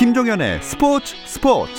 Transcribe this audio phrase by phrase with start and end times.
[0.00, 1.74] 김종현의 스포츠 스포츠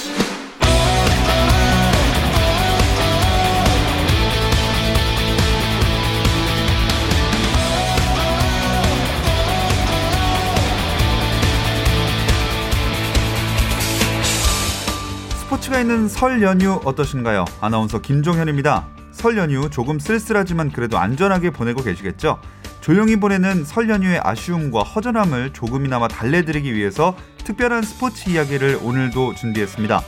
[15.40, 17.46] 스포츠가 있는 설 연휴 어떠신가요?
[17.60, 18.86] 아나운서 김종현입니다.
[19.10, 22.40] 설 연휴 조금 쓸쓸하지만 그래도 안전하게 보내고 계시겠죠?
[22.82, 27.16] 조용히 보내는 설 연휴의 아쉬움과 허전함을 조금이나마 달래드리기 위해서
[27.52, 30.02] 특별한 스포츠 이야기를 오늘도 준비했습니다.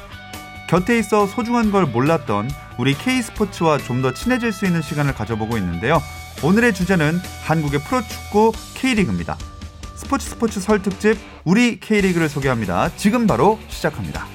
[0.70, 6.02] 곁에 있어 소중한 걸 몰랐던 우리 K스포츠와 좀 더 친해질 수 있는 시간을 가져보고 있는데요.
[6.44, 9.38] 오늘의 주제는 한국의 프로축구 K리그입니다.
[9.96, 12.90] 스포츠 스포츠 설 특집 우리 K리그를 소개합니다.
[12.96, 14.26] 지금 바로 시작합니다.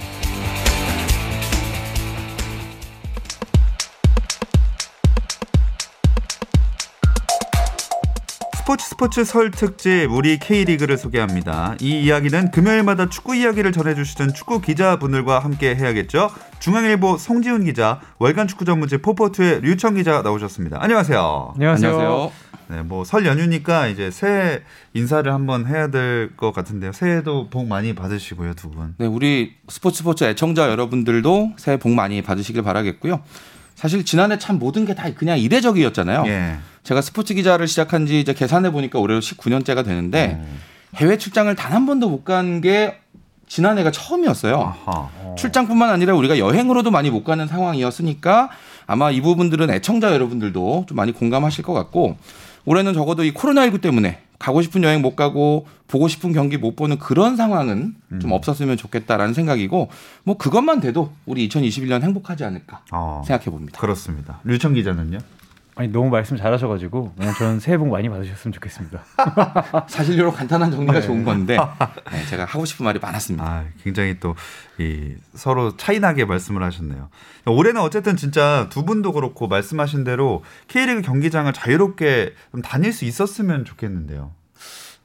[8.69, 11.77] 스포츠 스포츠 설 특집 우리 K리그를 소개합니다.
[11.81, 16.29] 이 이야기는 금요일마다 축구 이야기를 전해주시던 축구 기자분들과 함께 해야겠죠.
[16.59, 20.83] 중앙일보 송지훈 기자, 월간 축구 전문지 포포투의 류청 기자 나오셨습니다.
[20.83, 21.53] 안녕하세요.
[21.55, 22.31] 안녕하세요.
[22.69, 24.61] 네, 뭐 설 연휴니까 이제 새해
[24.93, 26.93] 인사를 한번 해야 될 것 같은데요.
[26.93, 28.95] 새해도 복 많이 받으시고요, 두 분.
[28.99, 33.23] 네, 우리 스포츠 스포츠 애청자 여러분들도 새해 복 많이 받으시길 바라겠고요.
[33.79, 36.25] 사실 지난해 참 모든 게 다 그냥 이례적이었잖아요.
[36.27, 36.57] 예.
[36.83, 40.59] 제가 스포츠 기자를 시작한 지 이제 계산해 보니까 올해 19년째가 되는데 음.
[40.97, 42.99] 해외 출장을 단 한 번도 못 간 게
[43.47, 44.75] 지난해가 처음이었어요.
[44.85, 45.09] 아하.
[45.37, 48.51] 출장뿐만 아니라 우리가 여행으로도 많이 못 가는 상황이었으니까
[48.87, 52.17] 아마 이 부분들은 애청자 여러분들도 좀 많이 공감하실 것 같고
[52.65, 56.99] 올해는 적어도 이 코로나19 때문에 가고 싶은 여행 못 가고 보고 싶은 경기 못 보는
[56.99, 59.89] 그런 상황은 좀 없었으면 좋겠다라는 생각이고
[60.25, 63.81] 뭐 그것만 돼도 우리 2021년 행복하지 않을까 어, 생각해 봅니다.
[63.81, 64.41] 그렇습니다.
[64.45, 65.19] 류청 기자는요?
[65.79, 69.05] 아니 너무 말씀 잘하셔가지고 그냥 저는 새해 복 많이 받으셨으면 좋겠습니다.
[69.89, 71.01] 사실 이런 간단한 정리가 네.
[71.01, 71.57] 좋은 건데
[72.13, 73.45] 네, 제가 하고 싶은 말이 많았습니다.
[73.45, 74.35] 아, 굉장히 또
[74.81, 77.09] 이 서로 차이나게 말씀을 하셨네요.
[77.47, 83.65] 올해는 어쨌든 진짜 두 분도 그렇고 말씀하신 대로 K리그 경기장을 자유롭게 좀 다닐 수 있었으면
[83.65, 84.31] 좋겠는데요.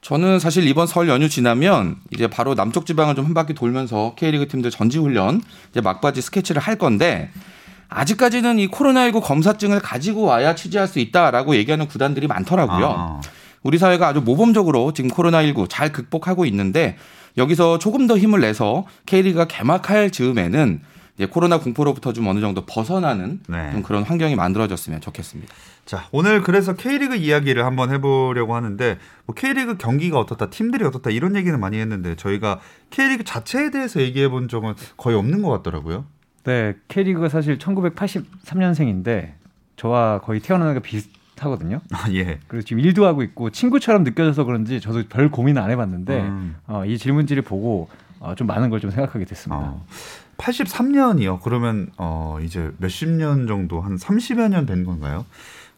[0.00, 4.46] 저는 사실 이번 설 연휴 지나면 이제 바로 남쪽 지방을 좀 한 바퀴 돌면서 K리그
[4.48, 5.40] 팀들 전지 훈련
[5.70, 7.30] 이제 막바지 스케치를 할 건데
[7.88, 12.86] 아직까지는 이 코로나19 검사증을 가지고 와야 취재할 수 있다라고 얘기하는 구단들이 많더라고요.
[12.86, 13.20] 아,
[13.62, 16.96] 우리 사회가 아주 모범적으로 지금 코로나19 잘 극복하고 있는데
[17.36, 20.80] 여기서 조금 더 힘을 내서 K리그가 개막할 즈음에는
[21.16, 23.70] 이제 코로나 공포로부터 좀 어느 정도 벗어나는 네.
[23.72, 25.54] 좀 그런 환경이 만들어졌으면 좋겠습니다.
[25.84, 31.36] 자, 오늘 그래서 K리그 이야기를 한번 해보려고 하는데 뭐 K리그 경기가 어떻다, 팀들이 어떻다 이런
[31.36, 32.58] 얘기는 많이 했는데 저희가
[32.90, 36.06] K리그 자체에 대해서 얘기해 본 적은 거의 없는 것 같더라고요.
[36.44, 39.32] 네, K리그가 사실 1983년생인데
[39.76, 41.80] 저와 거의 태어나는 게 비슷하거든요.
[41.92, 42.38] 아, 예.
[42.48, 46.56] 그래서 지금 일도 하고 있고 친구처럼 느껴져서 그런지 저도 별 고민 안 해봤는데 음.
[46.66, 47.88] 어, 이 질문지를 보고
[48.20, 49.62] 어, 좀 많은 걸 좀 생각하게 됐습니다.
[49.62, 49.86] 어,
[50.36, 51.40] 83년이요.
[51.42, 55.24] 그러면 어 이제 몇십 년 정도 한 30여 년 된 건가요?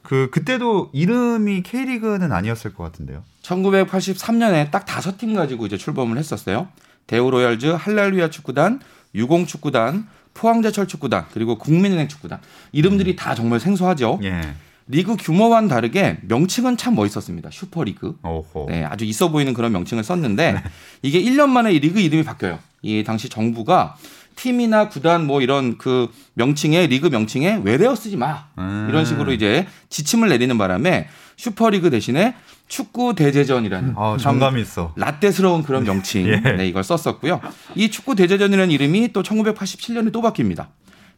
[0.02, 3.22] 그 그때도 이름이 K리그는 아니었을 것 같은데요.
[3.42, 6.68] 1983년에 딱 다섯 팀 가지고 이제 출범을 했었어요.
[7.06, 8.80] 대우로얄즈, 할랄루야 축구단,
[9.14, 12.40] 유공 축구단, 포항제철 축구단, 그리고 국민은행 축구단.
[12.72, 14.20] 이름들이 다 정말 생소하죠.
[14.22, 14.54] 예.
[14.88, 17.50] 리그 규모와는 다르게 명칭은 참 멋있었습니다.
[17.50, 18.16] 슈퍼리그.
[18.22, 18.66] 오호.
[18.68, 20.62] 네, 아주 있어 보이는 그런 명칭을 썼는데
[21.02, 22.58] 이게 1년 만에 이 리그 이름이 바뀌어요.
[22.82, 23.96] 이 당시 정부가
[24.36, 28.86] 팀이나 구단 뭐 이런 그 명칭에 리그 명칭에 외래어 쓰지 마 음.
[28.88, 32.34] 이런 식으로 이제 지침을 내리는 바람에 슈퍼리그 대신에
[32.68, 34.92] 축구 대제전이라는 아, 참 정감이 있어.
[34.96, 36.36] 라떼스러운 그런 명칭 예.
[36.40, 37.40] 네, 이걸 썼었고요.
[37.74, 40.66] 이 축구 대제전이라는 이름이 또 1987년에 또 바뀝니다.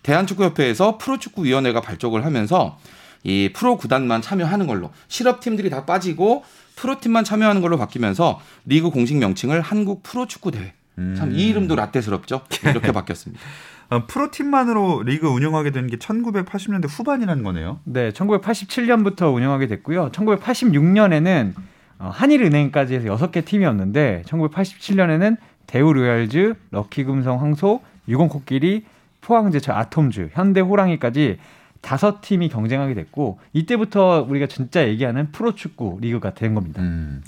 [0.02, 2.78] 대한축구협회에서 프로축구위원회가 발족을 하면서
[3.24, 6.44] 이 프로 구단만 참여하는 걸로 실업팀들이 다 빠지고
[6.76, 10.72] 프로팀만 참여하는 걸로 바뀌면서 리그 공식 명칭을 한국 프로축구 대회.
[11.16, 12.42] 참 이 이름도 라떼스럽죠.
[12.64, 13.40] 이렇게 바뀌었습니다.
[13.90, 17.80] 어, 프로팀만으로 리그 운영하게 된 게 1980년대 후반이라는 거네요.
[17.84, 20.10] 네, 1987년부터 운영하게 됐고요.
[20.12, 21.54] 1986년에는
[22.00, 25.36] 어, 한일은행까지 해서 6개 팀이었는데 1987년에는
[25.66, 28.84] 대우로얄즈, 럭키금성 황소, 유공코끼리,
[29.20, 31.38] 포항제철 아톰즈, 현대호랑이까지
[31.80, 36.82] 다섯 팀이 경쟁하게 됐고 이때부터 우리가 진짜 얘기하는 프로축구 리그가 된 겁니다.
[36.82, 37.22] 음.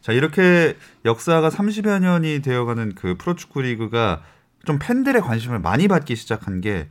[0.00, 4.22] 자, 이렇게 역사가 30여 년이 되어가는 그 프로축구 리그가
[4.64, 6.88] 좀 팬들의 관심을 많이 받기 시작한 게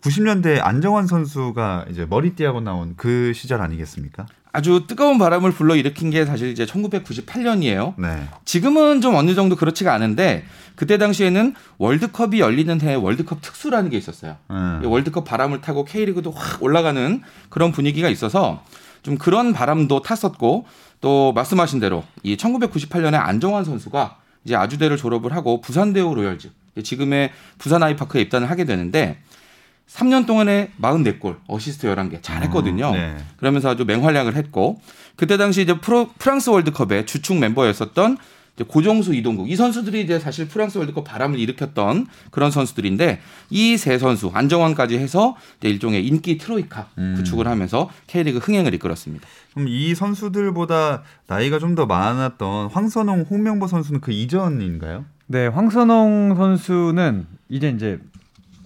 [0.00, 4.26] 90년대 안정환 선수가 이제 머리띠하고 나온 그 시절 아니겠습니까?
[4.54, 7.94] 아주 뜨거운 바람을 불러 일으킨 게 사실 이제 1998년이에요.
[7.98, 8.28] 네.
[8.44, 10.44] 지금은 좀 어느 정도 그렇지가 않은데
[10.76, 14.36] 그때 당시에는 월드컵이 열리는 해 월드컵 특수라는 게 있었어요.
[14.52, 14.80] 음.
[14.84, 18.62] 이 월드컵 바람을 타고 K리그도 확 올라가는 그런 분위기가 있어서
[19.02, 20.66] 좀 그런 바람도 탔었고
[21.00, 26.48] 또 말씀하신 대로 이 1998년에 안정환 선수가 이제 아주대를 졸업을 하고 부산대우 로열즈
[26.80, 29.18] 지금의 부산 아이파크에 입단을 하게 되는데
[29.88, 32.86] 3년 동안에 44골, 어시스트 11개 잘했거든요.
[32.86, 33.16] 어, 네.
[33.36, 34.80] 그러면서 아주 맹활약을 했고
[35.16, 38.16] 그때 당시 이제 프로, 프랑스 월드컵의 주축 멤버였었던
[38.56, 43.20] 이제 고종수 이동국 이 선수들이 이제 사실 프랑스 월드컵 바람을 일으켰던 그런 선수들인데
[43.50, 47.14] 이 세 선수 안정환까지 해서 이제 일종의 인기 트로이카 음.
[47.16, 49.26] 구축을 하면서 K리그 흥행을 이끌었습니다.
[49.54, 55.04] 그럼 이 선수들보다 나이가 좀 더 많았던 황선홍, 홍명보 선수는 그 이전인가요?
[55.26, 57.98] 네, 황선홍 선수는 이제 이제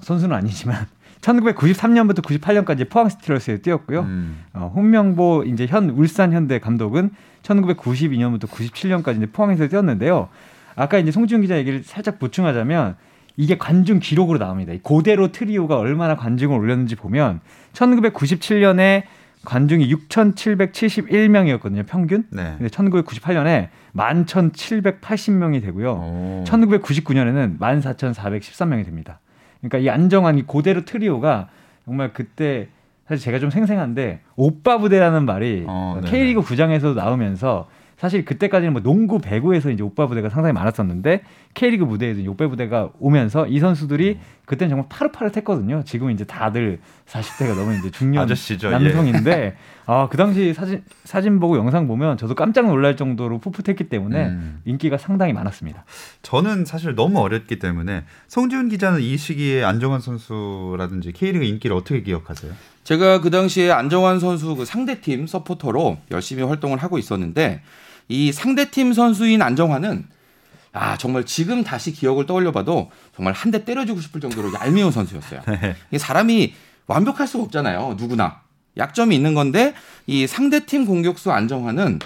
[0.03, 0.87] 선수는 아니지만
[1.21, 4.01] 1993년부터 98년까지 포항 스티러스에 뛰었고요.
[4.01, 4.45] 음.
[4.55, 7.11] 어, 홍명보 이제 현 울산 현대 감독은
[7.43, 10.29] 1992년부터 97년까지 이제 포항에서 뛰었는데요.
[10.77, 12.97] 아까 이제 송지훈 기자 얘기를 살짝 보충하자면
[13.37, 14.73] 이게 관중 기록으로 나옵니다.
[14.73, 17.41] 이 고대로 트리오가 얼마나 관중을 올렸는지 보면
[17.73, 19.05] 1997년에
[19.45, 22.25] 관중이 6,771명이었거든요, 평균.
[22.31, 22.55] 네.
[22.59, 25.93] 근데 1998년에 11,780명이 되고요.
[25.93, 26.45] 오.
[26.47, 29.21] 1999년에는 14,413명이 됩니다.
[29.61, 31.49] 그러니까 이 안정환 이 고대로 트리오가
[31.85, 32.69] 정말 그때
[33.07, 36.01] 사실 제가 좀 생생한데 오빠 부대라는 말이 어.
[36.05, 41.23] K리그 구장에서도 나오면서 사실 그때까지는 뭐 농구 배구에서 이제 오빠 부대가 상당히 많았었는데
[41.55, 44.19] K리그 무대에도 오빠 부대가 오면서 이 선수들이
[44.49, 45.83] 그때는 정말 파릇파릇했거든요.
[45.85, 48.71] 지금 이제 다들 40대가 넘은 이제 중년 아저씨죠, 예.
[48.71, 54.63] 남성인데 아그 당시 사진 사진 보고 영상 보면 저도 깜짝 놀랄 정도로 풋풋했기 때문에 음.
[54.65, 55.85] 인기가 상당히 많았습니다.
[56.23, 62.51] 저는 사실 너무 어렸기 때문에 송지훈 기자는 이 시기에 안정환 선수라든지 K리그 인기를 어떻게 기억하세요?
[62.85, 67.61] 제가 그 당시에 안정환 선수 그 상대팀 서포터로 열심히 활동을 하고 있었는데
[68.09, 70.07] 이 상대팀 선수인 안정환은
[70.79, 75.41] 아 정말 지금 다시 기억을 떠올려봐도 정말 한 대 때려주고 싶을 정도로 얄미운 선수였어요.
[75.49, 75.75] 네.
[75.91, 76.55] 이 사람이
[76.87, 77.97] 완벽할 수가 없잖아요.
[77.99, 78.41] 누구나
[78.77, 79.75] 약점이 있는 건데
[80.07, 81.99] 이 상대 팀 공격수 안정환은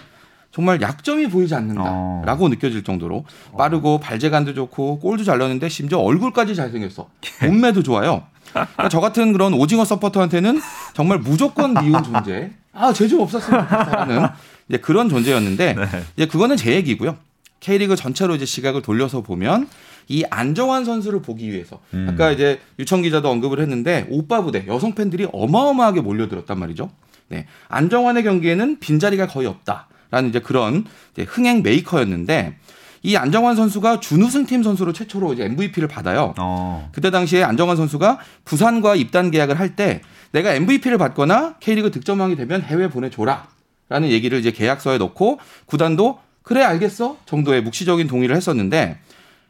[0.52, 1.56] 정말 약점이 보이지 어.
[1.58, 3.24] 않는다라고 느껴질 정도로
[3.58, 7.08] 빠르고 발재간도 좋고 골도 잘 넣는데 심지어 얼굴까지 잘생겼어.
[7.42, 8.22] 몸매도 좋아요.
[8.52, 10.60] 그러니까 저 같은 그런 오징어 서포터한테는
[10.94, 12.50] 정말 무조건 미운 존재.
[12.74, 14.28] 아, 죄좀 없었으면 좋겠다는
[14.68, 15.86] 이제 그런 존재였는데 네.
[16.16, 17.16] 이제 그거는 제 얘기고요.
[17.62, 19.68] K리그 전체로 이제 시각을 돌려서 보면
[20.08, 22.08] 이 안정환 선수를 보기 위해서 음.
[22.10, 26.90] 아까 이제 유청 기자도 언급을 했는데 오빠 부대 여성 팬들이 어마어마하게 몰려들었단 말이죠.
[27.28, 27.46] 네.
[27.68, 32.56] 안정환의 경기에는 빈자리가 거의 없다라는 이제 그런 이제 흥행 메이커였는데
[33.04, 36.34] 이 안정환 선수가 준우승 팀 선수로 최초로 이제 MVP를 받아요.
[36.38, 36.90] 어.
[36.92, 42.62] 그때 당시에 안정환 선수가 부산과 입단 계약을 할 때 내가 MVP를 받거나 K리그 득점왕이 되면
[42.62, 43.46] 해외 보내줘라.
[43.88, 46.18] 라는 얘기를 이제 계약서에 넣고 구단도
[46.52, 48.98] 그래 알겠어 정도의 묵시적인 동의를 했었는데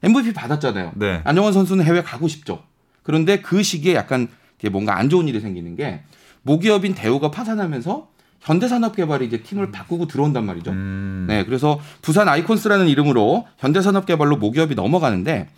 [0.05, 0.93] MVP 받았잖아요.
[0.95, 1.21] 네.
[1.25, 2.63] 안정환 선수는 해외 가고 싶죠.
[3.03, 4.29] 그런데 그 시기에 약간
[4.71, 6.03] 뭔가 안 좋은 일이 생기는 게
[6.43, 8.09] 모기업인 대우가 파산하면서
[8.41, 10.71] 현대산업개발이 이제 팀을 바꾸고 들어온단 말이죠.
[10.71, 11.27] 음.
[11.29, 15.49] 네, 그래서 부산 아이콘스라는 이름으로 현대산업개발로 모기업이 넘어가는데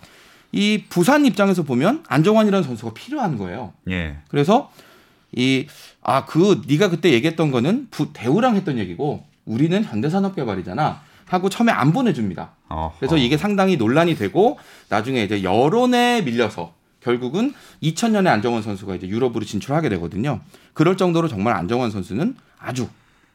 [0.53, 3.73] 이 부산 입장에서 보면 안정환이라는 선수가 필요한 거예요.
[3.91, 4.17] 예.
[4.29, 4.71] 그래서
[5.37, 5.67] 이
[6.05, 11.93] 아 그 네가 그때 얘기했던 거는 부, 대우랑 했던 얘기고 우리는 현대산업개발이잖아 하고 처음에 안
[11.93, 12.53] 보내줍니다.
[12.69, 12.95] 어허.
[12.99, 19.45] 그래서 이게 상당히 논란이 되고 나중에 이제 여론에 밀려서 결국은 2000년에 안정환 선수가 이제 유럽으로
[19.45, 20.41] 진출하게 되거든요.
[20.73, 22.89] 그럴 정도로 정말 안정환 선수는 아주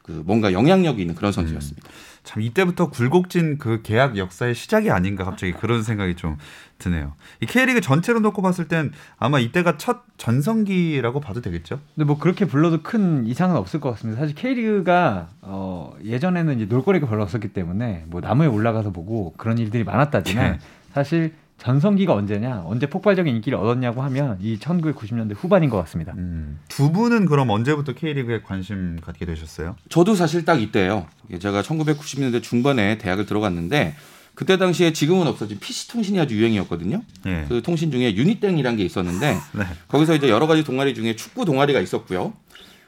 [0.09, 1.87] 그 뭔가 영향력이 있는 그런 선수였습니다.
[2.23, 6.37] 참 이때부터 굴곡진 그 계약 역사의 시작이 아닌가 갑자기 그런 생각이 좀
[6.79, 7.13] 드네요.
[7.41, 11.79] 이 K리그 전체로 놓고 봤을 땐 아마 이때가 첫 전성기라고 봐도 되겠죠?
[11.93, 14.19] 근데 뭐 그렇게 불러도 큰 이상은 없을 것 같습니다.
[14.19, 19.83] 사실 K리그가 어 예전에는 이제 놀거리가 별로 없었기 때문에 뭐 나무에 올라가서 보고 그런 일들이
[19.83, 20.59] 많았다지만 네.
[20.91, 26.13] 사실 전성기가 언제냐, 언제 폭발적인 인기를 얻었냐고 하면 이 1990년대 후반인 것 같습니다.
[26.17, 26.59] 음.
[26.69, 29.75] 두 분은 그럼 언제부터 K리그에 관심 갖게 되셨어요?
[29.89, 31.05] 저도 사실 딱 이때예요.
[31.39, 33.95] 제가 1990년대 중반에 대학을 들어갔는데
[34.35, 37.01] 그때 당시에 지금은 없어진 PC 통신이 아주 유행이었거든요.
[37.25, 37.45] 예.
[37.49, 39.63] 그 통신 중에 유니땡이라는 게 있었는데 네.
[39.89, 42.31] 거기서 이제 여러 가지 동아리 중에 축구 동아리가 있었고요.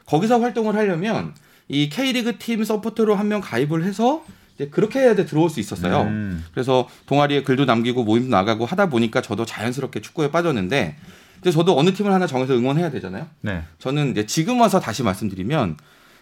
[0.05, 1.33] 거기서 활동을 하려면
[1.67, 4.23] 이 K리그 팀 서포터로 한 명 가입을 해서
[4.69, 6.01] 그렇게 해야 돼 들어올 수 있었어요.
[6.01, 6.45] 음.
[6.53, 10.97] 그래서 동아리에 글도 남기고 모임도 나가고 하다 보니까 저도 자연스럽게 축구에 빠졌는데
[11.41, 13.27] 이제 저도 어느 팀을 하나 정해서 응원해야 되잖아요.
[13.41, 13.63] 네.
[13.79, 15.77] 저는 이제 지금 와서 다시 말씀드리면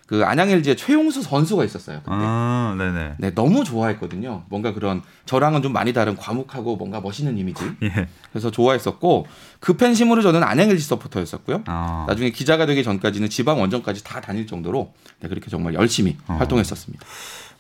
[0.09, 1.99] 그 안양 LG에 최용수 선수가 있었어요.
[1.99, 2.09] 그때.
[2.09, 3.13] 아, 네네.
[3.19, 4.43] 네, 너무 좋아했거든요.
[4.49, 7.63] 뭔가 그런 저랑은 좀 많이 다른 과묵하고 뭔가 멋있는 이미지.
[7.83, 8.07] 예.
[8.31, 9.27] 그래서 좋아했었고
[9.59, 11.61] 그 팬심으로 저는 안양 LG 서포터였었고요.
[11.67, 12.05] 아.
[12.07, 16.33] 나중에 기자가 되기 전까지는 지방 원정까지 다 다닐 정도로 네, 그렇게 정말 열심히 어.
[16.33, 17.05] 활동했었습니다.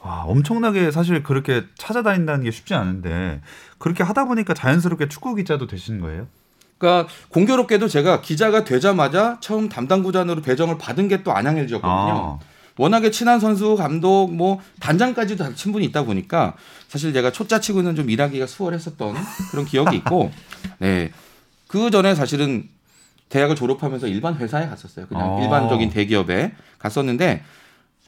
[0.01, 3.41] 와, 엄청나게 사실 그렇게 찾아다닌다는 게 쉽지 않은데
[3.77, 6.27] 그렇게 하다 보니까 자연스럽게 축구 기자도 되신 거예요?
[6.77, 12.39] 그러니까 공교롭게도 제가 기자가 되자마자 처음 담당 구단으로 배정을 받은 게 또 안양 LG였거든요.
[12.39, 12.39] 아.
[12.77, 16.53] 워낙에 친한 선수, 감독, 뭐 단장까지도 다 친분이 있다 보니까
[16.87, 19.15] 사실 제가 초짜치고는 좀 일하기가 수월했었던
[19.51, 20.31] 그런 기억이 있고,
[20.79, 21.11] 네.
[21.67, 22.69] 그 전에 사실은
[23.27, 25.07] 대학을 졸업하면서 일반 회사에 갔었어요.
[25.07, 25.43] 그냥 어.
[25.43, 27.43] 일반적인 대기업에 갔었는데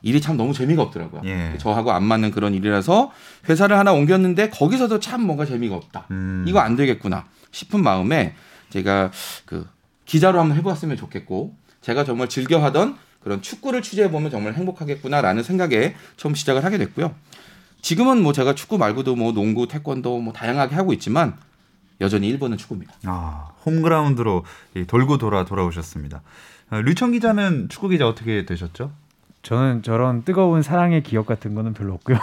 [0.01, 1.21] 일이 참 너무 재미가 없더라고요.
[1.25, 1.57] 예.
[1.59, 3.11] 저하고 안 맞는 그런 일이라서
[3.47, 6.07] 회사를 하나 옮겼는데 거기서도 참 뭔가 재미가 없다.
[6.11, 6.45] 음.
[6.47, 8.35] 이거 안 되겠구나 싶은 마음에
[8.69, 9.11] 제가
[9.45, 9.67] 그
[10.05, 15.95] 기자로 한번 해보았으면 좋겠고 제가 정말 즐겨 하던 그런 축구를 취재해 보면 정말 행복하겠구나라는 생각에
[16.17, 17.13] 처음 시작을 하게 됐고요.
[17.81, 21.37] 지금은 뭐 제가 축구 말고도 뭐 농구, 태권도 뭐 다양하게 하고 있지만
[21.99, 22.93] 여전히 1번은 축구입니다.
[23.05, 24.43] 아, 홈그라운드로
[24.75, 26.21] 이 돌고 돌아 돌아오셨습니다.
[26.71, 28.91] 어, 류청 기자는 축구 기자 어떻게 되셨죠?
[29.43, 32.17] 저는 저런 뜨거운 사랑의 기억 같은 거는 별로 없고요.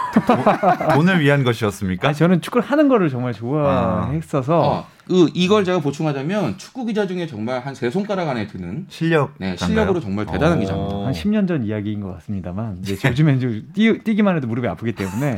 [0.95, 2.07] 돈을 위한 것이었습니까?
[2.09, 7.27] 아니, 저는 축구를 하는 거를 정말 좋아했어서 어, 그 이걸 제가 보충하자면 축구 기자 중에
[7.27, 9.33] 정말 한 세 손가락 안에 드는 실력.
[9.37, 10.61] 네, 실력으로 정말 대단한 어.
[10.61, 10.95] 기자입니다.
[10.95, 15.35] 한 10년 전 이야기인 것 같습니다만 이제 요즘엔 좀 뛰, 뛰기만 해도 무릎이 아프기 때문에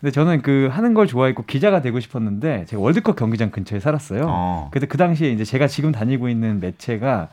[0.00, 4.24] 근데 저는 그 하는 걸 좋아했고 기자가 되고 싶었는데 제가 월드컵 경기장 근처에 살았어요.
[4.26, 4.68] 어.
[4.72, 7.28] 그때 그 당시에 이제 제가 지금 다니고 있는 매체가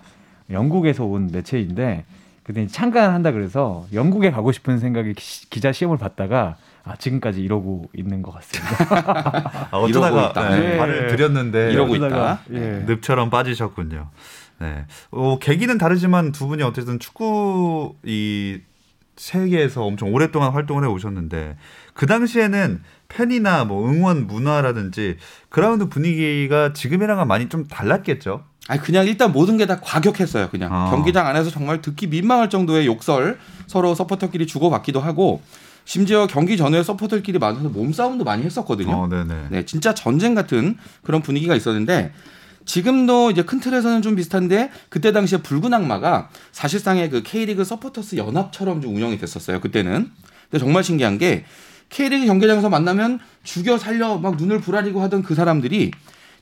[0.49, 2.03] 영국에서 온 매체인데
[2.47, 7.41] 그때 이제 참관 한다 그래서 영국에 가고 싶은 생각에 기- 기자 시험을 봤다가 아, 지금까지
[7.43, 9.67] 이러고 있는 것 같습니다.
[9.69, 10.49] 아, 어쩌다가 이러고 있다.
[10.51, 10.77] 네, 네.
[10.77, 12.39] 발을 들였는데 이러고 있다.
[12.53, 12.85] 예.
[12.87, 14.09] 늪처럼 빠지셨군요.
[14.59, 14.85] 네.
[15.11, 18.59] 어, 계기는 다르지만 두 분이 어쨌든 축구 이
[19.17, 21.57] 세계에서 엄청 오랫동안 활동을 해 오셨는데
[21.93, 25.17] 그 당시에는 팬이나 뭐 응원 문화라든지
[25.49, 28.45] 그라운드 분위기가 지금이랑은 많이 좀 달랐겠죠.
[28.67, 30.49] 아니 그냥 일단 모든 게 다 과격했어요.
[30.49, 30.89] 그냥 어.
[30.91, 35.41] 경기장 안에서 정말 듣기 민망할 정도의 욕설 서로 서포터끼리 주고받기도 하고
[35.85, 38.91] 심지어 경기 전에 서포터끼리 만나서 몸싸움도 많이 했었거든요.
[38.93, 39.07] 어.
[39.49, 42.13] 네, 진짜 전쟁 같은 그런 분위기가 있었는데
[42.65, 48.81] 지금도 이제 큰 틀에서는 좀 비슷한데 그때 당시에 붉은 악마가 사실상의 그 K리그 서포터스 연합처럼
[48.81, 49.61] 좀 운영이 됐었어요.
[49.61, 50.11] 그때는.
[50.51, 51.45] 근데 정말 신기한 게
[51.89, 55.91] K리그 경기장에서 만나면 죽여 살려 막 눈을 부라리고 하던 그 사람들이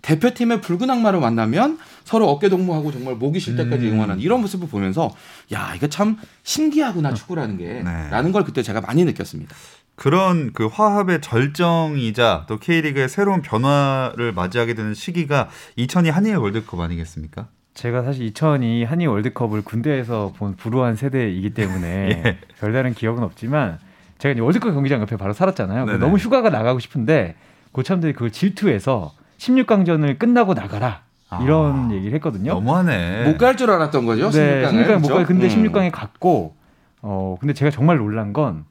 [0.05, 3.93] 대표팀의 붉은 악마로 만나면 서로 어깨 동무하고 정말 목이 쉴 때까지 음.
[3.93, 5.11] 응원하는 이런 모습을 보면서
[5.51, 7.83] 야 이거 참 신기하구나 축구라는 네.
[7.83, 9.55] 게라는 걸 그때 제가 많이 느꼈습니다.
[9.95, 17.47] 그런 그 화합의 절정이자 또 K리그의 새로운 변화를 맞이하게 되는 시기가 2002 한일 월드컵 아니겠습니까?
[17.73, 21.87] 제가 사실 2002 한일 월드컵을 군대에서 본 불우한 세대이기 때문에
[22.25, 22.37] 예.
[22.59, 23.79] 별다른 기억은 없지만
[24.19, 25.97] 제가 이제 월드컵 경기장 옆에 바로 살았잖아요.
[25.97, 27.35] 너무 휴가가 나가고 싶은데
[27.71, 31.01] 고참들이 그걸 질투해서 16강전을 끝나고 나가라
[31.41, 32.53] 이런 아, 얘기를 했거든요.
[32.53, 33.25] 너무하네.
[33.25, 34.29] 못 갈 줄 알았던 거죠.
[34.31, 34.69] 네, 16강을.
[34.71, 35.13] 16강 못 그죠?
[35.15, 35.25] 가요.
[35.25, 35.63] 근데 음.
[35.63, 36.55] 16강에 갔고
[37.01, 38.65] 어 근데 제가 정말 놀란 건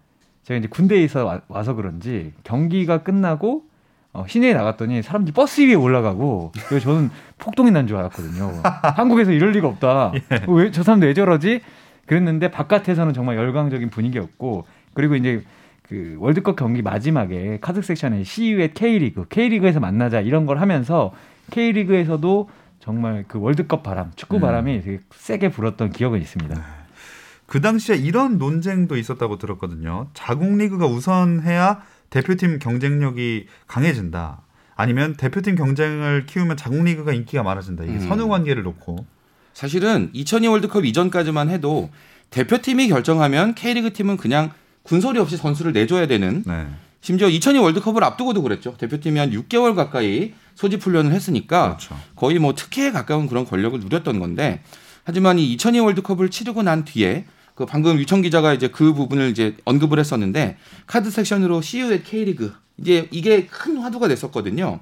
[0.44, 3.64] 제가 이제 군대에서 와, 와서 그런지 경기가 끝나고
[4.12, 8.62] 어, 시내에 나갔더니 사람들이 버스 위에 올라가고 그래서 저는 폭동이 난 줄 알았거든요.
[8.96, 10.12] 한국에서 이럴 리가 없다.
[10.48, 11.60] 왜저 사람들 왜 저러지?
[12.06, 15.42] 그랬는데 바깥에서는 정말 열광적인 분위기였고 그리고 이제
[15.88, 21.12] 그 월드컵 경기 마지막에 카드 섹션에 at K리그, K리그에서 만나자 이런 걸 하면서
[21.50, 22.48] K리그에서도
[22.80, 24.40] 정말 그 월드컵 바람, 축구 음.
[24.40, 26.62] 바람이 되게 세게 불었던 기억은 있습니다.
[27.46, 30.08] 그 당시에 이런 논쟁도 있었다고 들었거든요.
[30.14, 34.40] 자국 리그가 우선해야 대표팀 경쟁력이 강해진다.
[34.76, 37.84] 아니면 대표팀 경쟁을 키우면 자국 리그가 인기가 많아진다.
[37.84, 38.00] 이게 음.
[38.00, 39.04] 선후 관계를 놓고.
[39.52, 41.90] 사실은 2002 월드컵 이전까지만 해도
[42.30, 44.50] 대표팀이 결정하면 K리그 팀은 그냥
[44.84, 46.66] 군소리 없이 선수를 내줘야 되는 네.
[47.00, 48.76] 심지어 2002 월드컵을 앞두고도 그랬죠.
[48.78, 52.00] 대표팀이 한 6개월 가까이 소집 훈련을 했으니까 그렇죠.
[52.16, 54.62] 거의 뭐 특혜에 가까운 그런 권력을 누렸던 건데
[55.02, 57.24] 하지만 이 2002 월드컵을 치르고 난 뒤에
[57.54, 62.52] 그 방금 유청 기자가 이제 그 부분을 이제 언급을 했었는데 카드 섹션으로 CU 의 K리그
[62.78, 64.80] 이제 이게 큰 화두가 됐었거든요.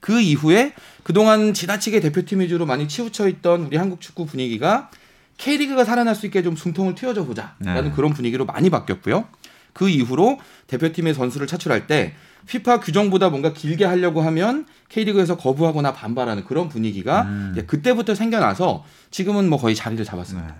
[0.00, 4.90] 그 이후에 그동안 지나치게 대표팀 위주로 많이 치우쳐 있던 우리 한국 축구 분위기가
[5.38, 7.92] K리그가 살아날 수 있게 좀 숨통을 틔워줘 보자라는 네.
[7.94, 9.24] 그런 분위기로 많이 바뀌었고요.
[9.72, 12.14] 그 이후로 대표팀의 선수를 차출할 때
[12.46, 17.50] 피파 규정보다 뭔가 길게 하려고 하면 K리그에서 거부하거나 반발하는 그런 분위기가 음.
[17.52, 20.48] 이제 그때부터 생겨나서 지금은 뭐 거의 자리를 잡았습니다.
[20.48, 20.54] 네.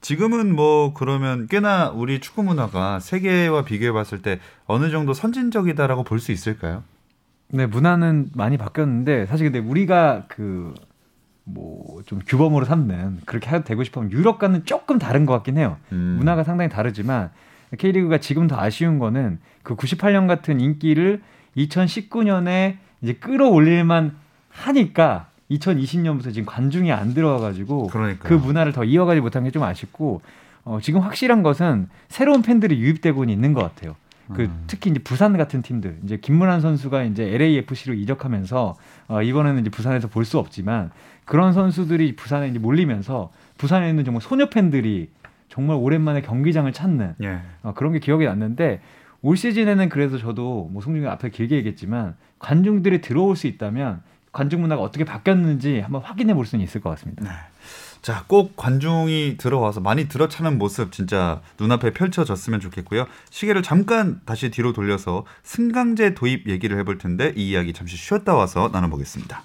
[0.00, 6.20] 지금은 뭐 그러면 꽤나 우리 축구 문화가 세계와 비교해 봤을 때 어느 정도 선진적이다라고 볼
[6.20, 6.84] 수 있을까요?
[7.50, 10.72] 네, 문화는 많이 바뀌었는데 사실 근데 우리가 그
[11.54, 15.76] 뭐 좀 규범으로 삼는 그렇게 해도 되고 싶으면 유럽과는 조금 다른 것 같긴 해요.
[15.92, 16.16] 음.
[16.18, 17.30] 문화가 상당히 다르지만
[17.76, 21.20] K리그가 지금 더 아쉬운 거는 그 98년 같은 인기를
[21.56, 24.16] 2019년에 이제 끌어올릴만
[24.50, 28.28] 하니까 2020년부터 지금 관중이 안 들어와가지고 그러니까요.
[28.28, 30.20] 그 문화를 더 이어가지 못한 게 좀 아쉽고
[30.64, 33.96] 어, 지금 확실한 것은 새로운 팬들이 유입되고는 있는 것 같아요.
[34.34, 34.64] 그 음.
[34.66, 38.76] 특히 이제 부산 같은 팀들 이제 김문환 선수가 이제 LAFC로 이적하면서
[39.08, 40.90] 어, 이번에는 이제 부산에서 볼 수 없지만
[41.24, 45.10] 그런 선수들이 부산에 이제 몰리면서 부산에 있는 정말 소녀 팬들이
[45.48, 47.40] 정말 오랜만에 경기장을 찾는 예.
[47.62, 48.80] 어, 그런 게 기억이 났는데
[49.22, 54.82] 올 시즌에는 그래서 저도 뭐 송중이 앞에 길게 얘기했지만 관중들이 들어올 수 있다면 관중 문화가
[54.82, 57.24] 어떻게 바뀌었는지 한번 확인해 볼 수는 있을 것 같습니다.
[57.24, 57.30] 네.
[58.02, 63.06] 자, 꼭 관중이 들어와서 많이 들어차는 모습 진짜 눈앞에 펼쳐졌으면 좋겠고요.
[63.30, 68.70] 시계를 잠깐 다시 뒤로 돌려서 승강제 도입 얘기를 해볼 텐데 이 이야기 잠시 쉬었다 와서
[68.72, 69.42] 나눠보겠습니다.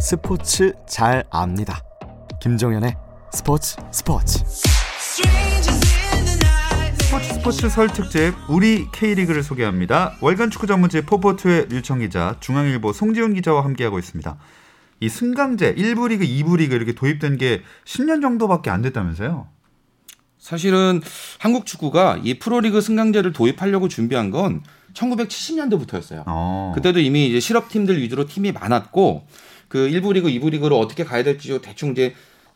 [0.00, 1.82] 스포츠 잘 압니다.
[2.40, 2.96] 김종현의
[3.32, 4.38] 스포츠 스포츠.
[7.08, 10.18] 스포츠 스포츠 설 특집 우리 K리그를 소개합니다.
[10.20, 14.36] 월간 축구 전문지 포포투의 류청 기자, 중앙일보 송지훈 기자와 함께하고 있습니다.
[15.00, 19.48] 이 승강제 1부 리그, 2부 리그 이렇게 도입된 게 10년 정도밖에 안 됐다면서요?
[20.38, 21.00] 사실은
[21.38, 24.62] 한국 축구가 이 프로리그 승강제를 도입하려고 준비한 건
[24.92, 26.24] 1970년대부터였어요.
[26.26, 26.72] 어.
[26.74, 29.26] 그때도 이미 이제 실업팀들 위주로 팀이 많았고
[29.68, 32.14] 그 1부 리그, 2부 리그로 어떻게 가야 될지 대충 이제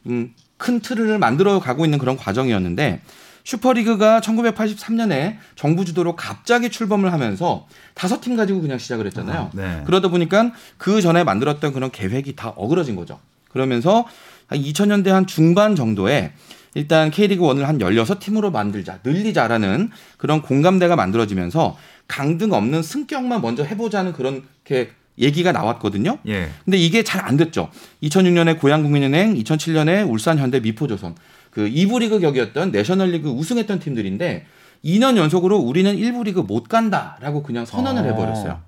[0.09, 3.00] 음, 큰 틀을 만들어 가고 있는 그런 과정이었는데
[3.45, 9.41] 슈퍼리그가 1983년에 정부 주도로 갑자기 출범을 하면서 다섯 팀 가지고 그냥 시작을 했잖아요.
[9.41, 9.83] 아, 네.
[9.87, 13.19] 그러다 보니까 그 전에 만들었던 그런 계획이 다 어그러진 거죠.
[13.51, 14.07] 그러면서
[14.47, 16.33] 한 2000년대 한 중반 정도에
[16.75, 21.77] 일단 K리그 1을 한 16팀으로 만들자, 늘리자라는 그런 공감대가 만들어지면서
[22.09, 26.19] 강등 없는 승격만 먼저 해보자는 그런 이렇게 얘기가 나왔거든요.
[26.27, 26.49] 예.
[26.65, 27.71] 근데 이게 잘 안 됐죠.
[28.03, 31.15] 2006년에 고양국민은행, 2007년에 울산현대, 미포조선
[31.52, 34.47] 그 2부 리그 격이었던 내셔널리그 우승했던 팀들인데
[34.85, 38.06] 2년 연속으로 우리는 1부 리그 못 간다라고 그냥 선언을 어.
[38.06, 38.61] 해버렸어요.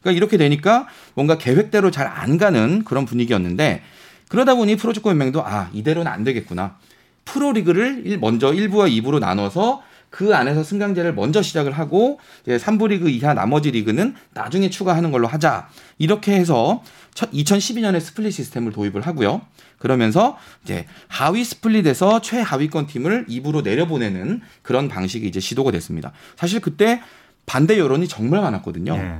[0.00, 3.82] 그러니까 이렇게 되니까 뭔가 계획대로 잘 안 가는 그런 분위기였는데
[4.28, 6.76] 그러다 보니 프로축구연맹도 아 이대로는 안 되겠구나.
[7.24, 13.10] 프로리그를 일- 먼저 1부와 2부로 나눠서 그 안에서 승강제를 먼저 시작을 하고 이제 3부 리그
[13.10, 15.68] 이하 나머지 리그는 나중에 추가하는 걸로 하자.
[15.98, 16.82] 이렇게 해서
[17.14, 19.42] 2012년에 split 시스템을 도입을 하고요.
[19.78, 26.12] 그러면서 이제 하위 split에서 최하위권 팀을 2부로 내려보내는 그런 방식이 이제 시도가 됐습니다.
[26.36, 27.00] 사실 그때
[27.46, 28.94] 반대 여론이 정말 많았거든요.
[28.94, 29.18] 예.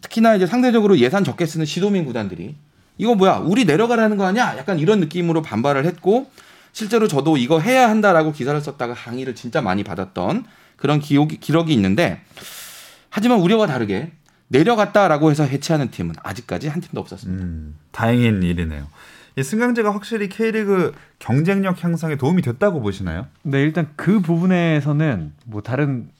[0.00, 2.54] 특히나 이제 상대적으로 예산 적게 쓰는 시도민 구단들이
[2.98, 4.56] 이거 뭐야 우리 내려가라는 거 아니야?
[4.58, 6.30] 약간 이런 느낌으로 반발을 했고
[6.74, 10.44] 실제로 저도 이거 해야 한다라고 기사를 썼다가 항의를 진짜 많이 받았던
[10.76, 12.20] 그런 기억이, 기록이 있는데
[13.08, 14.10] 하지만 우려와 다르게
[14.48, 17.44] 내려갔다라고 해서 해체하는 팀은 아직까지 한 팀도 없었습니다.
[17.44, 18.88] 음, 다행인 일이네요.
[19.36, 23.26] 이 승강제가 확실히 K리그 경쟁력 향상에 도움이 됐다고 보시나요?
[23.42, 26.10] 네, 일단 그 부분에서는 뭐 다른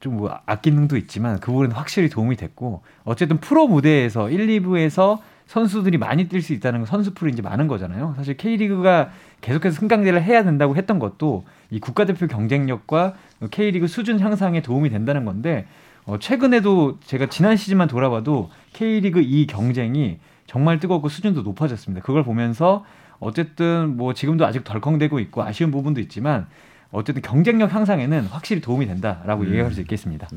[0.00, 5.20] 좀뭐 악기능도 있지만 그 부분은 확실히 도움이 됐고 어쨌든 프로 무대에서 1, 2부에서
[5.52, 8.14] 선수들이 많이 뛸 수 있다는 건 선수풀이 이제 많은 거잖아요.
[8.16, 9.10] 사실 K리그가
[9.42, 13.12] 계속해서 승강제를 해야 된다고 했던 것도 이 국가대표 경쟁력과
[13.50, 15.66] K리그 수준 향상에 도움이 된다는 건데
[16.06, 22.02] 어, 최근에도 제가 지난 시즌만 돌아봐도 K리그 이 경쟁이 정말 뜨겁고 수준도 높아졌습니다.
[22.02, 22.86] 그걸 보면서
[23.20, 26.46] 어쨌든 뭐 지금도 아직 덜컹대고 있고 아쉬운 부분도 있지만
[26.92, 29.48] 어쨌든 경쟁력 향상에는 확실히 도움이 된다라고 음.
[29.50, 30.28] 얘기할 수 있겠습니다.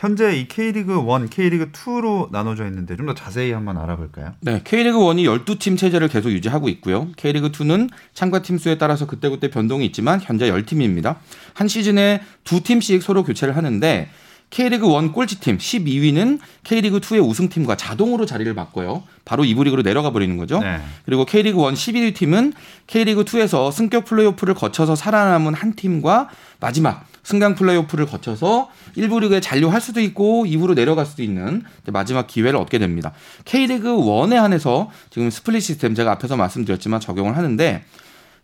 [0.00, 4.32] 현재 이 K리그 1, K리그 2로 나눠져 있는데 좀 더 자세히 한번 알아볼까요?
[4.40, 7.08] 네, K리그 1이 12팀 체제를 계속 유지하고 있고요.
[7.18, 11.16] K리그 2는 참가 팀 수에 따라서 그때그때 변동이 있지만 현재 10팀입니다.
[11.52, 14.08] 한 시즌에 두 팀씩 서로 교체를 하는데
[14.48, 19.02] K리그 1 꼴찌팀 12위는 K리그 2의 우승팀과 자동으로 자리를 바꿔요.
[19.26, 20.60] 바로 2부 리그로 내려가 버리는 거죠.
[20.60, 20.80] 네.
[21.04, 22.54] 그리고 K리그 1 11위 팀은
[22.86, 29.80] K리그 2에서 승격 플레이오프를 거쳐서 살아남은 한 팀과 마지막 승강 플레이오프를 거쳐서 1부 리그에 잔류할
[29.80, 33.12] 수도 있고 2부로 내려갈 수도 있는 마지막 기회를 얻게 됩니다.
[33.44, 37.84] K리그 1에 한해서 지금 split 시스템 제가 앞에서 말씀드렸지만 적용을 하는데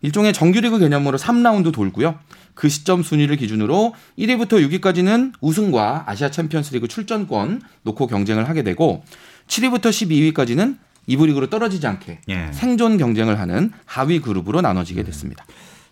[0.01, 2.17] 일종의 정규리그 개념으로 3라운드 돌고요.
[2.53, 9.03] 그 시점 순위를 기준으로 1위부터 6위까지는 우승과 아시아 챔피언스리그 출전권 놓고 경쟁을 하게 되고
[9.47, 9.89] 7위부터
[10.33, 10.77] 12위까지는
[11.09, 12.49] 2부 리그로 떨어지지 않게 예.
[12.51, 15.45] 생존 경쟁을 하는 하위 그룹으로 나눠지게 됐습니다.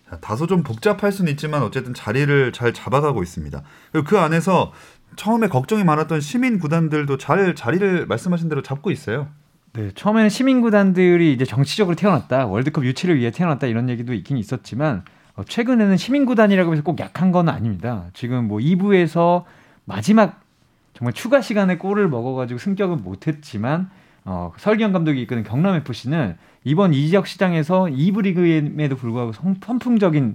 [0.08, 3.62] 자, 다소 좀 복잡할 수는 있지만 어쨌든 자리를 잘 잡아가고 있습니다.
[4.06, 4.72] 그 안에서
[5.16, 9.28] 처음에 걱정이 많았던 시민 구단들도 잘 자리를 말씀하신 대로 잡고 있어요.
[9.72, 15.04] 네, 처음에는 시민 구단들이 이제 정치적으로 태어났다, 월드컵 유치를 위해 태어났다 이런 얘기도 있긴 있었지만
[15.34, 18.06] 어, 최근에는 시민 구단이라고 해서 꼭 약한 건 아닙니다.
[18.14, 19.44] 지금 뭐 2부에서
[19.84, 20.40] 마지막
[20.94, 23.90] 정말 추가 시간에 골을 먹어가지고 승격은 못했지만
[24.26, 30.34] 어, 설기현 감독이 이끄는 경남 FC는 이번 이적 시장에서 2부 리그임에도 불구하고 성- 선풍적인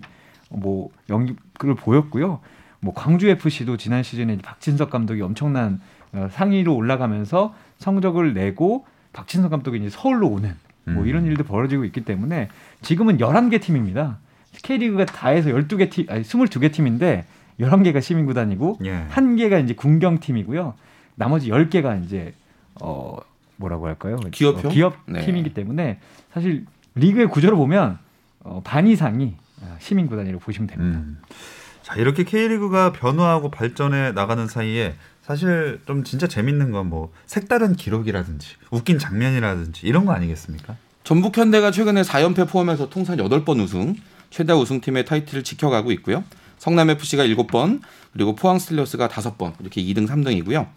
[0.50, 2.40] 뭐 연기를 보였고요.
[2.80, 5.82] 뭐 광주 FC도 지난 시즌에 박진석 감독이 엄청난
[6.14, 10.54] 어, 상위로 올라가면서 성적을 내고 박진석 감독이 이제 서울로 오는
[10.86, 11.08] 뭐 음.
[11.08, 12.48] 이런 일도 벌어지고 있기 때문에
[12.82, 14.18] 지금은 11개 팀입니다.
[14.64, 17.26] K리그가 다 해서 12개 팀, 아니 22개 팀인데
[17.60, 19.06] 11개가 시민 구단이고 예.
[19.10, 20.74] 한 개가 이제 군경 팀이고요.
[21.16, 22.34] 나머지 10개가 이제
[22.82, 23.18] 어
[23.62, 24.18] 뭐라고 할까요?
[24.32, 24.72] 기업형?
[24.72, 25.26] 어, 기업 네.
[25.26, 26.00] 팀이기 때문에
[26.34, 28.00] 사실 리그의 구조를 보면
[28.44, 31.00] 어, 반 이상이 아, 시민 구단이라고 보시면 됩니다.
[31.00, 31.22] 음.
[31.84, 38.56] 자 이렇게 K리그가 변화하고 발전해 나가는 사이에 사실 좀 진짜 재밌는 건 뭐 색다른 기록이라든지
[38.72, 40.76] 웃긴 장면이라든지 이런 거 아니겠습니까?
[41.04, 43.96] 전북 현대가 최근에 4연패 포함해서 통산 8번 우승,
[44.30, 46.24] 최다 우승팀의 타이틀을 지켜가고 있고요.
[46.58, 47.82] 성남 FC가 7번,
[48.14, 50.68] 그리고 포항 스틸러스가 5번, 이렇게 2등, 3등이고요.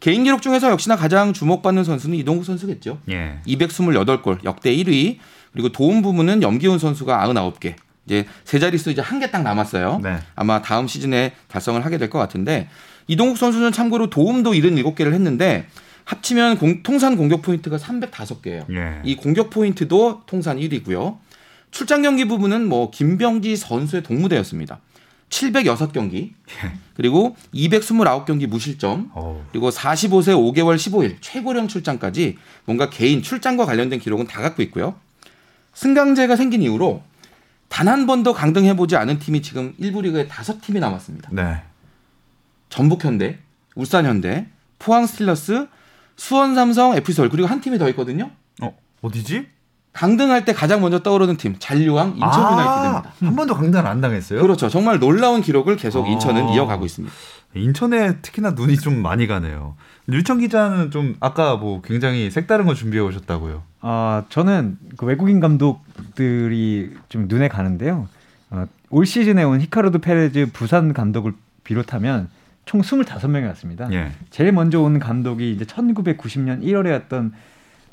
[0.00, 2.98] 개인 기록 중에서 역시나 가장 주목받는 선수는 이동국 선수겠죠.
[3.10, 3.38] 예.
[3.46, 5.18] 228골, 역대 1위.
[5.52, 7.74] 그리고 도움 부문은 염기훈 선수가 99개.
[8.06, 10.00] 이제 세 자릿수 이제 한 개 딱 남았어요.
[10.02, 10.16] 네.
[10.34, 12.68] 아마 다음 시즌에 달성을 하게 될 것 같은데
[13.08, 15.66] 이동국 선수는 참고로 도움도 77개를 했는데
[16.04, 18.64] 합치면 공- 통산 공격 포인트가 305개예요.
[18.74, 19.02] 예.
[19.04, 21.18] 이 공격 포인트도 통산 1위고요.
[21.70, 24.80] 출장 경기 부분은 뭐 김병지 선수의 동무대였습니다.
[25.30, 26.32] 706경기
[26.94, 29.10] 그리고 229경기 무실점.
[29.52, 34.96] 그리고 45세 5개월 15일 최고령 출장까지 뭔가 개인 출장과 관련된 기록은 다 갖고 있고요.
[35.74, 37.02] 승강제가 생긴 이후로
[37.68, 41.30] 단 한 번도 강등해보지 않은 팀이 지금 1부 리그에 다섯 팀이 남았습니다.
[41.32, 41.62] 네.
[42.68, 43.38] 전북현대,
[43.76, 44.46] 울산현대,
[44.80, 45.68] 포항스틸러스,
[46.16, 48.30] 수원삼성, FC서울 그리고 한 팀이 더 있거든요.
[48.60, 49.46] 어 어디지?
[49.92, 53.12] 강등할 때 가장 먼저 떠오르는 팀 잔류왕 인천 아, 유나이티드입니다.
[53.26, 54.40] 한 번도 강단 안 당했어요?
[54.40, 54.68] 그렇죠.
[54.68, 56.08] 정말 놀라운 기록을 계속 아.
[56.08, 57.12] 인천은 이어가고 있습니다.
[57.54, 59.74] 인천에 특히나 눈이 좀 많이 가네요.
[60.06, 63.62] 류청 기자는 좀 아까 뭐 굉장히 색다른 거 준비해 오셨다고요.
[63.80, 68.08] 아 저는 그 외국인 감독들이 좀 눈에 가는데요.
[68.50, 71.32] 어, 올 시즌에 온 히카르도 페레즈 부산 감독을
[71.64, 72.28] 비롯하면
[72.64, 73.92] 총 25명이 왔습니다.
[73.92, 74.12] 예.
[74.30, 77.32] 제일 먼저 온 감독이 이제 1990년 1월에 왔던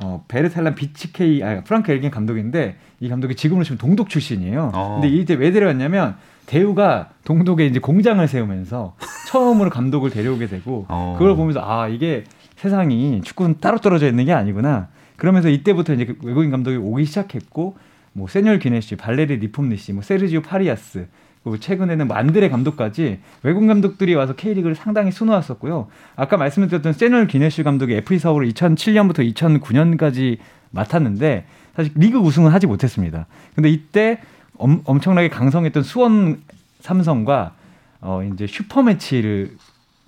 [0.02, 4.72] 어, 베르탈란 비츠케이 아 프랑크 엥겔 감독인데 이 감독이 지금으로 치면 동독 출신이에요.
[4.74, 5.00] 어.
[5.00, 8.96] 근데 이때 왜 데려왔냐면 대우가 동독에 이제 공장을 세우면서
[9.28, 11.16] 처음으로 감독을 데려오게 되고 어.
[11.18, 12.24] 그걸 보면서 아 이게
[12.56, 14.88] 세상이 축구는 따로 떨어져 있는 게 아니구나.
[15.16, 17.76] 그러면서 이때부터 이제 그 외국인 감독이 오기 시작했고
[18.14, 21.08] 뭐 셰놀 귀네슈, 발레리 니폼니시, 뭐 세르지오 파리아스
[21.50, 25.88] 그리고 최근에는 뭐 안드레 감독까지 외국 감독들이 와서 K리그를 상당히 수놓았었고요.
[26.16, 30.38] 아까 말씀드렸던 세뉴얼 기네시 감독이 FC 서울을 2007년부터 2009년까지
[30.72, 33.26] 맡았는데 사실 리그 우승은 하지 못했습니다.
[33.56, 34.20] 근데 이때
[34.58, 36.42] 엄, 엄청나게 강성했던 수원
[36.82, 37.54] 삼성과
[38.02, 39.52] 어 이제 슈퍼 매치를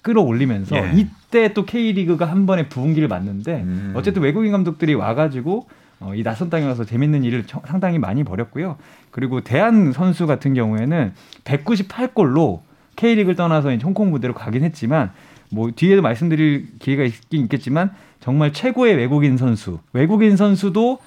[0.01, 0.91] 끌어올리면서 예.
[0.95, 3.93] 이때 또 K리그가 한 번에 부흥기를 맞는데 음.
[3.95, 5.67] 어쨌든 외국인 감독들이 와가지고
[6.01, 8.77] 어, 이 낯선 땅에 와서 재밌는 일을 청- 상당히 많이 벌였고요.
[9.11, 12.61] 그리고 대한 선수 같은 경우에는 198골로
[12.95, 15.11] K리그를 떠나서 홍콩 무대로 가긴 했지만
[15.51, 20.99] 뭐 뒤에도 말씀드릴 기회가 있긴 있겠지만 정말 최고의 외국인 선수, 외국인 선수도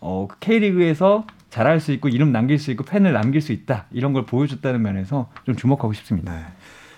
[0.00, 4.26] 어, K리그에서 잘할 수 있고 이름 남길 수 있고 팬을 남길 수 있다 이런 걸
[4.26, 6.32] 보여줬다는 면에서 좀 주목하고 싶습니다.
[6.32, 6.40] 네.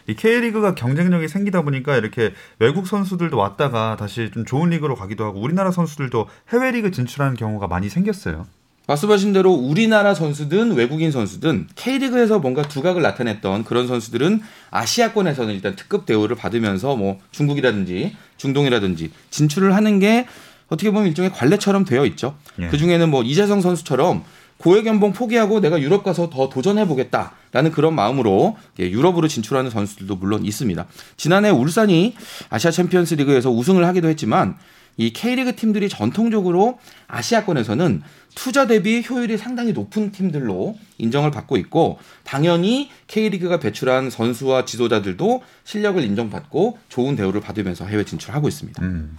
[0.06, 5.40] 이 K리그가 경쟁력이 생기다 보니까 이렇게 외국 선수들도 왔다가 다시 좀 좋은 리그로 가기도 하고
[5.40, 8.46] 우리나라 선수들도 해외 리그 진출하는 경우가 많이 생겼어요.
[8.90, 16.06] 말씀하신 대로 우리나라 선수든 외국인 선수든 K리그에서 뭔가 두각을 나타냈던 그런 선수들은 아시아권에서는 일단 특급
[16.06, 20.26] 대우를 받으면서 뭐 중국이라든지 중동이라든지 진출을 하는 게
[20.68, 22.36] 어떻게 보면 일종의 관례처럼 되어 있죠.
[22.60, 22.66] 예.
[22.66, 24.24] 그 중에는 뭐 이재성 선수처럼
[24.58, 30.16] 고액 연봉 포기하고 내가 유럽 가서 더 도전해 보겠다라는 그런 마음으로 예, 유럽으로 진출하는 선수들도
[30.16, 30.84] 물론 있습니다.
[31.16, 32.14] 지난해 울산이
[32.50, 34.56] 아시아 챔피언스 리그에서 우승을 하기도 했지만
[34.96, 38.02] 이 K리그 팀들이 전통적으로 아시아권에서는
[38.34, 46.02] 투자 대비 효율이 상당히 높은 팀들로 인정을 받고 있고 당연히 K리그가 배출한 선수와 지도자들도 실력을
[46.02, 48.82] 인정받고 좋은 대우를 받으면서 해외 진출하고 있습니다.
[48.82, 49.18] 음.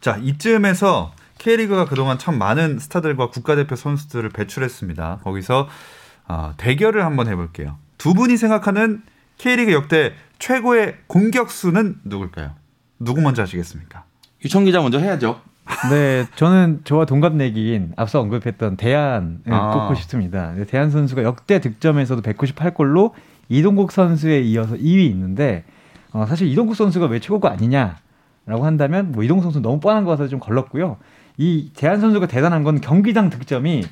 [0.00, 5.20] 자 이쯤에서 K리그가 그동안 참 많은 스타들과 국가대표 선수들을 배출했습니다.
[5.24, 5.68] 거기서
[6.26, 7.78] 아, 대결을 한번 해볼게요.
[7.98, 9.02] 두 분이 생각하는
[9.38, 12.54] K리그 역대 최고의 공격수는 누굴까요?
[13.00, 14.04] 누구 먼저 하시겠습니까?
[14.44, 15.40] 유청 기자 먼저 해야죠.
[15.90, 19.70] 네, 저는 저와 동갑내기인 앞서 언급했던 대안을 아.
[19.72, 20.52] 꼽고 싶습니다.
[20.52, 23.12] 네, 대안 선수가 역대 득점에서도 198골로
[23.48, 25.64] 이동국 선수에 이어서 2위 있는데
[26.12, 30.28] 어, 사실 이동국 선수가 왜 최고가 아니냐라고 한다면 뭐 이동국 선수 너무 뻔한 거 같아서
[30.28, 30.96] 좀 걸렀고요.
[31.38, 33.84] 이 대안 선수가 대단한 건 경기당 득점이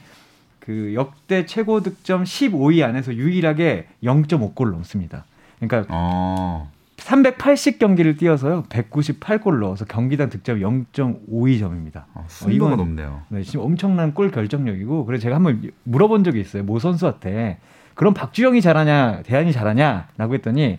[0.59, 5.25] 그 역대 최고 득점 15위 안에서 유일하게 0.5골 넘습니다.
[5.59, 6.71] 그러니까 어,
[7.11, 8.63] 380 경기를 뛰어서요.
[8.69, 12.05] 198골 넣어서 경기당 득점 0.52점입니다.
[12.15, 13.23] 어, 승부가 이건- 높네요.
[13.31, 16.63] 네, 지금 엄청난 골 결정력이고 그래서 제가 한번 물어본 적이 있어요.
[16.63, 17.59] 모 선수한테
[17.95, 20.79] 그럼 박주영이 잘하냐, 대안이 잘하냐라고 했더니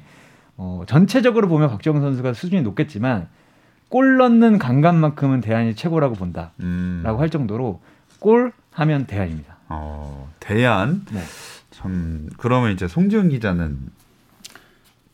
[0.56, 3.28] 어, 전체적으로 보면 박주영 선수가 수준이 높겠지만
[3.90, 7.82] 골 넣는 감각만큼은 대안이 최고라고 본다라고 음, 할 정도로
[8.20, 9.58] 골 하면 대안입니다.
[9.68, 11.04] 어, 대안.
[11.12, 11.20] 네.
[11.72, 13.78] 참 그러면 이제 송지훈 기자는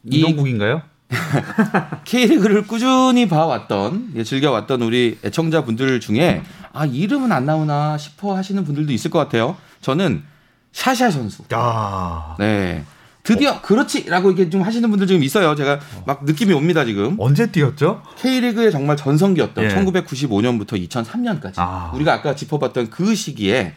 [0.03, 0.83] 이- 이동국인가요?
[2.03, 6.43] K리그를 꾸준히 봐왔던 예, 즐겨왔던 우리 애청자분들 중에
[6.73, 9.57] 아 이름은 안 나오나 싶어 하시는 분들도 있을 것 같아요.
[9.81, 10.23] 저는
[10.71, 11.43] 샤샤 선수.
[11.53, 12.83] 야 네.
[13.23, 15.53] 드디어 그렇지라고 이렇게 좀 하시는 분들 지금 있어요.
[15.55, 17.17] 제가 막 느낌이 옵니다 지금.
[17.19, 18.01] 언제 뛰었죠?
[18.17, 19.69] K리그의 정말 전성기였던 예.
[19.69, 21.91] 1995년부터 2003년까지 아.
[21.93, 23.73] 우리가 아까 짚어봤던 그 시기에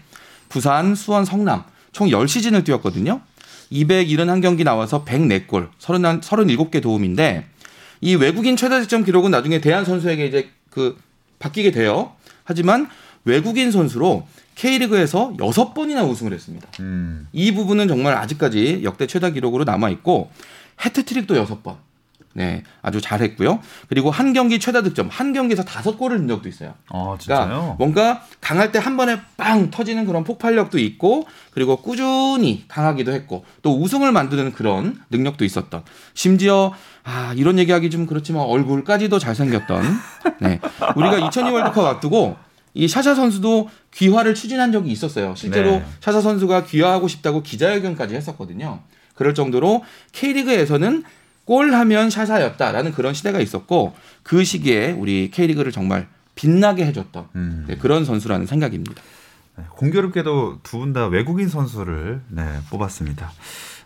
[0.49, 3.21] 부산, 수원, 성남 총 10시즌을 뛰었거든요.
[3.72, 7.46] 271경기 나와서 104골, 30, 37개 도움인데
[8.00, 10.96] 이 외국인 최다 득점 기록은 나중에 대한 선수에게 이제 그
[11.38, 12.12] 바뀌게 돼요.
[12.44, 12.88] 하지만
[13.24, 16.68] 외국인 선수로 K리그에서 6번이나 우승을 했습니다.
[16.80, 17.26] 음.
[17.33, 20.30] 이 부분은 정말 아직까지 역대 최다 기록으로 남아 있고
[20.85, 21.76] 해트트릭도 여섯 번.
[22.33, 23.61] 네, 아주 잘했고요.
[23.88, 26.75] 그리고 한 경기 최다 득점, 한 경기에서 다섯 골을 넣은 적도 있어요.
[26.88, 27.77] 아 그러니까 진짜요?
[27.79, 33.79] 뭔가 강할 때 한 번에 빵 터지는 그런 폭발력도 있고 그리고 꾸준히 강하기도 했고 또
[33.81, 35.83] 우승을 만드는 그런 능력도 있었던
[36.14, 36.73] 심지어
[37.05, 39.83] 아 이런 얘기하기 좀 그렇지만 얼굴까지도 잘생겼던
[40.40, 40.61] 네
[40.97, 42.37] 우리가 2002 월드컵 앞두고
[42.75, 45.85] 이 샤샤 선수도 귀화를 추진한 적이 있었어요 실제로 네.
[46.01, 48.81] 샤샤 선수가 귀화하고 싶다고 기자회견까지 했었거든요
[49.14, 51.05] 그럴 정도로 K리그에서는
[51.44, 57.64] 골 하면 샤샤였다라는 그런 시대가 있었고 그 시기에 우리 K리그를 정말 빛나게 해줬던 음.
[57.68, 59.03] 네, 그런 선수라는 생각입니다.
[59.57, 63.33] 네, 공교롭게도 두 분 다 외국인 선수를 네, 뽑았습니다.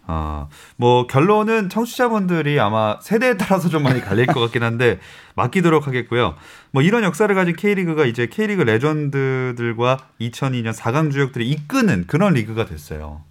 [0.07, 5.01] 어, 뭐 결론은 청취자분들이 아마 세대에 따라서 좀 많이 갈릴 것 같긴 한데
[5.35, 6.35] 맡기도록 하겠고요.
[6.73, 13.23] 뭐 이런 역사를 가진 K리그가 이제 K리그 레전드들과 2002년 4강 주역들이 이끄는 그런 리그가 됐어요.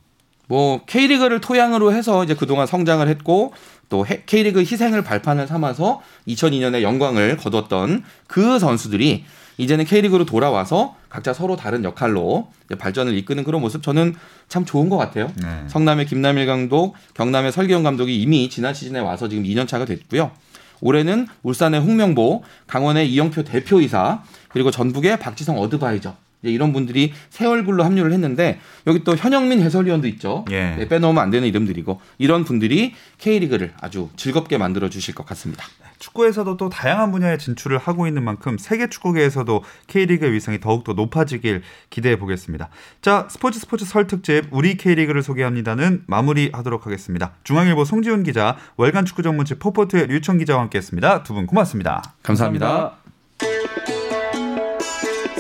[0.53, 3.53] 뭐 K리그를 토양으로 해서 이제 그동안 성장을 했고
[3.89, 9.25] 또 해- K리그 희생을 발판을 삼아서 2002년에 영광을 거뒀던 그 선수들이
[9.57, 14.13] 이제는 K리그로 돌아와서 각자 서로 다른 역할로 발전을 이끄는 그런 모습 저는
[14.47, 15.31] 참 좋은 것 같아요.
[15.41, 15.63] 네.
[15.69, 20.29] 성남의 김남일 감독, 경남의 설기현 감독이 이미 지난 시즌에 와서 지금 2년 차가 됐고요.
[20.81, 27.84] 올해는 울산의 홍명보, 강원의 이영표 대표이사, 그리고 전북의 박지성 어드바이저 이제 이런 분들이 새 얼굴로
[27.84, 30.45] 합류를 했는데 여기 또 현영민 해설위원도 있죠.
[30.51, 30.75] 예.
[30.75, 35.65] 네, 빼놓으면 안 되는 이름들이고 이런 분들이 K리그를 아주 즐겁게 만들어 주실 것 같습니다.
[35.99, 42.19] 축구에서도 또 다양한 분야에 진출을 하고 있는 만큼 세계 축구계에서도 K리그의 위상이 더욱더 높아지길 기대해
[42.19, 42.67] 보겠습니다.
[43.01, 47.32] 자, 스포츠 스포츠 설 특집 우리 K리그를 소개합니다는 마무리하도록 하겠습니다.
[47.45, 51.23] 중앙일보 송지훈 기자, 월간 축구 전문지 포포트의 류청 기자와 함께했습니다.
[51.23, 52.03] 두 분 고맙습니다.
[52.21, 53.02] 감사합니다.